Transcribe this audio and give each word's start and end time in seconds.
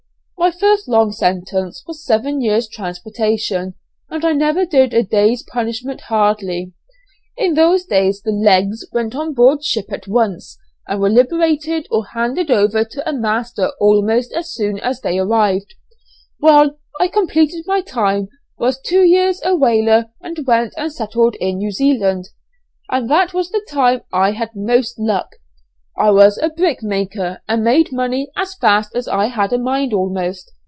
My 0.37 0.49
first 0.49 0.87
long 0.87 1.11
sentence 1.11 1.83
was 1.85 2.03
seven 2.03 2.41
years' 2.41 2.67
transportation, 2.67 3.75
and 4.09 4.25
I 4.25 4.33
never 4.33 4.65
did 4.65 4.91
a 4.91 5.03
day's 5.03 5.43
punishment 5.43 6.01
hardly. 6.01 6.73
In 7.37 7.53
those 7.53 7.85
days 7.85 8.23
the 8.23 8.31
'legs' 8.31 8.83
went 8.91 9.13
on 9.15 9.35
board 9.35 9.63
ship 9.63 9.93
at 9.93 10.07
once, 10.07 10.57
and 10.87 10.99
were 10.99 11.11
liberated 11.11 11.87
or 11.91 12.07
handed 12.15 12.49
over 12.49 12.83
to 12.83 13.07
a 13.07 13.13
master 13.13 13.69
almost 13.79 14.33
as 14.33 14.51
soon 14.51 14.79
as 14.79 14.99
they 15.01 15.19
arrived. 15.19 15.75
Well, 16.39 16.79
I 16.99 17.07
completed 17.07 17.65
my 17.67 17.81
time, 17.81 18.27
was 18.57 18.81
two 18.81 19.03
years 19.03 19.43
a 19.45 19.55
whaler, 19.55 20.07
and 20.21 20.39
went 20.47 20.73
and 20.75 20.91
settled 20.91 21.35
in 21.35 21.59
New 21.59 21.71
Zealand, 21.71 22.29
and 22.89 23.07
that 23.11 23.31
was 23.35 23.51
the 23.51 23.65
time 23.69 24.01
I 24.11 24.31
had 24.31 24.55
most 24.55 24.97
luck. 24.99 25.33
I 25.97 26.09
was 26.09 26.37
a 26.37 26.49
brick 26.49 26.81
maker, 26.81 27.41
and 27.49 27.65
made 27.65 27.91
money 27.91 28.31
as 28.37 28.55
fast 28.55 28.95
as 28.95 29.09
I 29.09 29.25
had 29.25 29.51
a 29.51 29.59
mind 29.59 29.93
almost. 29.93 30.49